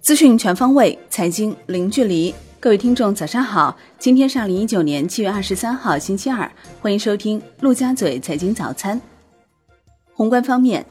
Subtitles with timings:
[0.00, 2.34] 资讯全方位，财经零距离。
[2.58, 3.76] 各位听众，早上好！
[3.98, 9.00] 今天是二零一九年七月二十三号，星期二，欢迎收听陆家嘴财经早餐。
[10.14, 10.84] 宏观方面，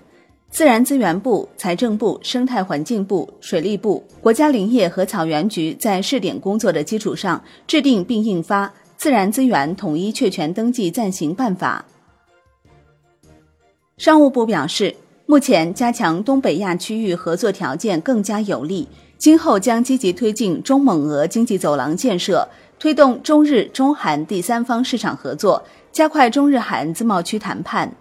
[0.50, 11.84] 自然资源部、财政部、生态环境部、水利部、国家林业和草原局在试点工作的基础上，制定并印发《自然资源统一确权登记暂行办法》。
[13.98, 14.96] 商务部表示，
[15.28, 18.88] 目前加强东北亚区域合作条件更加有利。
[19.18, 27.91] 今后将积极推进中蒙俄经济走廊建设，推动中日、中韩第三方市场合作，加快中日韩自贸区谈判。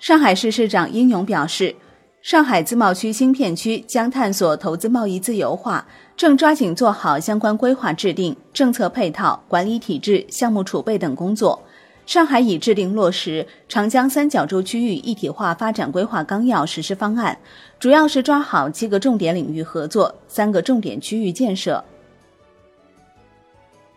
[0.00, 1.76] 上海市市长殷勇表示，
[2.22, 5.86] 上海自贸区新片区将探索投资贸易自由化，
[6.16, 11.62] 正抓紧做好相关规划制定、政策配套、管理体制、项目储备等工作。
[12.10, 17.38] 上海已制定落实长江三角洲区域一体化发展规划纲要实施方案，
[17.78, 21.84] 主要是抓好七个重点领域合作、三个重点区域建设。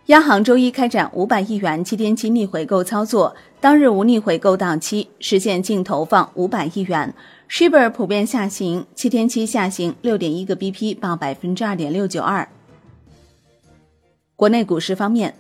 [0.05, 7.11] 央行周一开展五百亿元七天期逆回购操作，当日无逆回购到期，实现净投放五百亿元。
[7.49, 12.47] Shibor 普遍下行，七天期下行六点一个 BP，报百分之二点六九二。
[14.35, 15.33] 国内股市方面。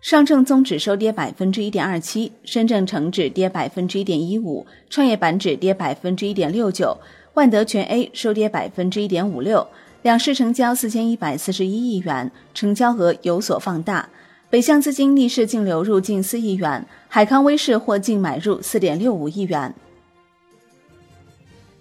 [0.00, 6.96] 上证综指收跌百分之一点二七，深圳成指跌百分之一点一五，创业板指跌百分之一点六九，
[7.34, 9.66] 万德全 A 收跌百分之一点五六。
[10.02, 14.08] 两市成交四千一百四十一亿元，成交额有所放大。
[14.48, 19.74] 北向资金逆势净流入近四亿元，海康威视或净买入四点六五亿元。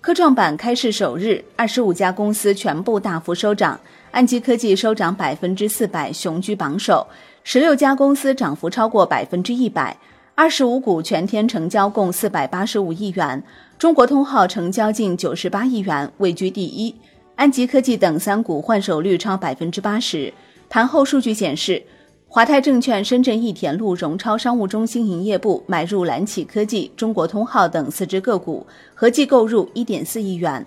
[0.02, 3.80] 科创板开市首日，二十五家公司全部大幅收涨，
[4.11, 7.08] 安吉科技收涨百分之四百，雄居榜首。
[7.52, 9.97] 十六家公司涨幅超过百分之一百，
[10.36, 13.42] 二十五股全天成交共四百八十五亿元，
[13.80, 16.94] 中国通号成交近九十八亿元，位居第一。
[17.36, 20.32] 安吉科技等三股换手率超百分之八十。
[20.70, 21.82] 盘后数据显示，
[22.27, 30.64] 华泰证券深圳益田路荣超商务中心营业部买入蓝启科技、中国通号等四只个股，合计购入一点四亿元。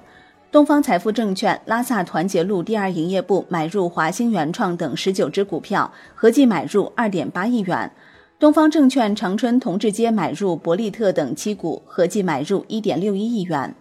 [0.52, 7.90] 东方财富证券拉萨团结路第二营业部买入华兴原创等十九只股票，合计买入二点八亿元。
[8.38, 13.74] 东方证券长春同志街买入博利特等七股，合计买入一点六一亿元。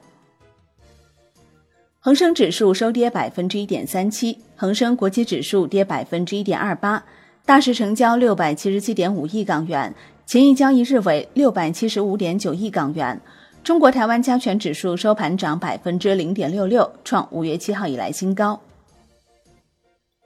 [2.00, 7.04] 恒生指数收跌百分之一点三七，恒生国际指数跌百分之一点二八，
[7.46, 9.94] 大市成交六百七十七点五亿港元，
[10.26, 13.20] 前一交易日为六百七十五点九亿港元。
[13.64, 18.60] 中国台湾加权指数收盘涨百分之零点六六，创五月七号以来新高。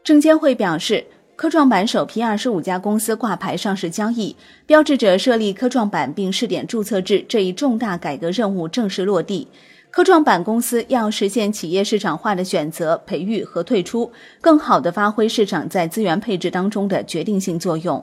[0.06, 9.50] 证监会表示，科创板首批二十五家公司挂牌上市交易，标志着设立科创板并试点注册制这一重大改革任务正式落地。
[9.92, 14.10] 科创板公司要实现企业市场化的选择、培育和退出，
[14.40, 18.02] 更好地发挥市场在资源配置当中的决定性作用。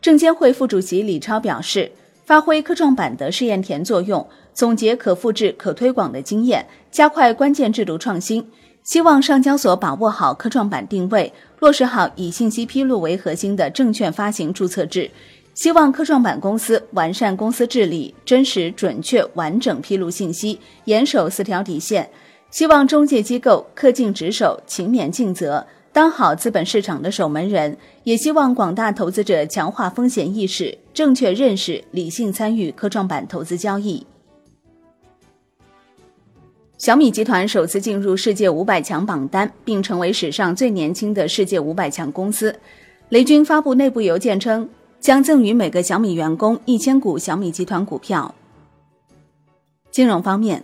[0.00, 1.92] 证监会副主席李超表示。
[2.30, 4.24] 发挥科创板的试验田作用，
[4.54, 8.48] 总结可复制、可推广的经验，加快关键制度创新。
[8.84, 15.10] 希望上交所把握好科创板定位，落实好以信息披露为核心的证券发行注册制。
[15.54, 22.08] 希望科创板公司完善公司治理，真实、准确、完整披露信息，严守四条底线。
[22.52, 25.66] 希望中介机构恪尽职守，勤勉尽责。
[25.92, 34.06] 当好资本市场的守门人，也希望广大投资者强化风险意识，正确认识、理性参与科创板投资交易。
[36.78, 42.56] 小米集团首次进入世界五百强榜单，并成为史上最年轻的世界五百强公司。
[43.08, 44.68] 雷军发布内部邮件称，
[45.00, 48.32] 将赠予每个小米员工一千股小米集团股票。
[49.90, 50.62] 金融方面，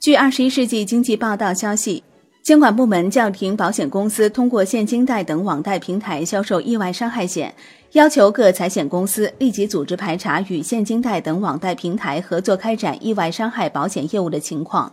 [0.00, 2.02] 据《二十一世纪经济报道》消息。
[2.44, 7.54] 监管部门叫停保险公司通过现金贷等网贷平台销售意外伤害险，
[7.92, 14.92] 要求各财险公司立即组织排查与现金贷等网贷平台合作开展意外伤害保险业务的情况。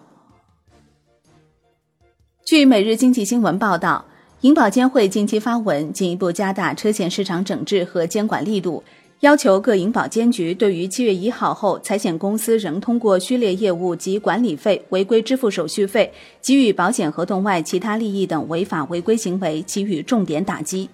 [2.45, 4.05] 据《每日经济新闻》报道，
[4.39, 8.81] 银保监会近期发文，进一步加大车险市场整治和监管力度。
[9.21, 20.89] 要求各银保监局对于七月一号后财险公司仍通过序列业务及管理费违规支付手续费、给予保险合同外其他利益等违法违规行为给予重点打击。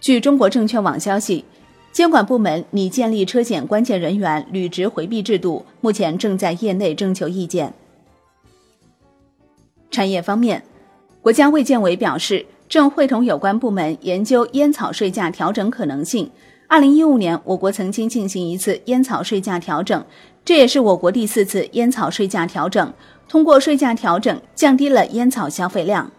[0.00, 1.44] 据中国证券网消息，
[1.92, 7.74] 监管部门拟建立车险关键人员履职回避制度，目前正在业内征求意见。
[9.90, 10.62] 产业方面，
[11.20, 12.46] 国家卫健委表示。
[12.68, 16.30] 正会同有关部门研究烟草税价调整可能性。
[16.68, 20.04] 二零一五年，我国曾经进行一次烟草税价调整，
[20.44, 22.92] 这也是我国第四次烟草税价调整。
[23.28, 26.10] 通过税价调整，降低了烟草消费量。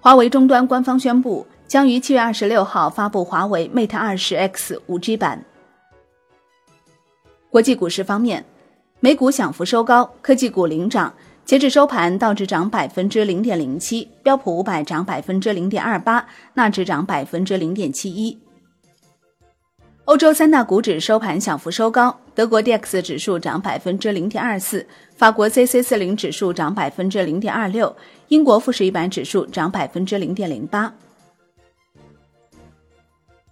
[0.00, 5.44] 华为终端官方宣布，将于七月二十六号发布华为 Mate 二十 X 五 G 版。
[7.50, 8.44] 国际股市方面，
[9.00, 11.12] 美股小幅收高，科技股领涨。
[11.48, 18.38] 截至收盘，道指涨百分之零点零七，标普五百涨百分之零点二八，纳指涨百分之零点七一。
[20.04, 24.86] 欧洲三大股指收盘小幅收高，德国 D X 指数涨百分之零点二四，
[25.16, 27.96] 法国 C C 四零指数涨百分之零点二六，
[28.28, 30.92] 英国富时一百指数涨百分之零点零八。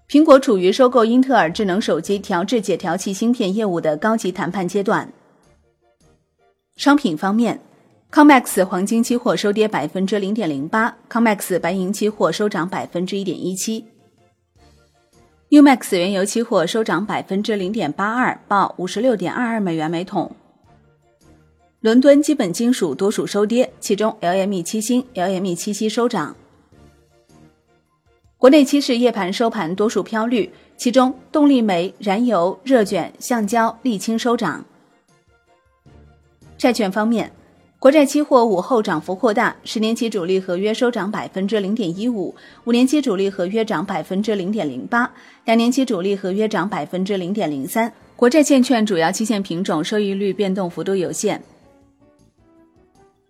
[0.06, 5.10] 苹果处于收购英特尔智能手机调制解调器芯片业务的高级谈判阶段。
[6.76, 7.58] 商品方面。
[8.16, 13.84] COMEX 黄金期货收跌百分之零点零八，COMEX 白银期货收涨百分之一点一七
[15.50, 20.34] ，UMAX 原油期货收涨百分之零点八二，报五十六点二二美元每桶。
[21.80, 26.34] 伦敦基本金属多数收跌，其中 LME 七锌、LME 七锡收涨。
[28.38, 34.64] 国内期市夜盘收盘多数飘绿，其中动力煤、燃油、热卷、橡胶、沥青收涨。
[36.56, 37.30] 债券方面。
[37.86, 42.34] 国债期货午后涨幅扩大，十年期主力合约收涨百分之零点一五，
[42.64, 45.08] 五年期主力合约涨百分之零点零八，
[45.44, 47.92] 两年期主力合约涨百分之零点零三。
[48.16, 51.40] 国债现券主要期限品种收益率变动幅度有限。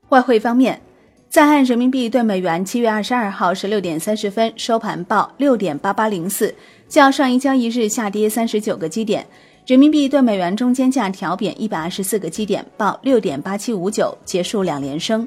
[0.08, 0.80] 外汇方面，
[1.28, 6.54] 在岸人民币兑美元七月二十二号十六点三十分收盘报六点八八零四，
[6.88, 9.26] 较上一交易日下跌三十九个基点。
[9.66, 15.26] 人民币对美元中间价调贬一百二十四个基点，报六点八七五九，结束两连升。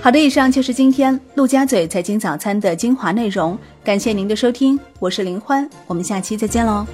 [0.00, 6.86] 好的，以上就是今天陆家嘴财经早餐的精华内容，感谢您的收听，我是林欢，我们下期再见喽。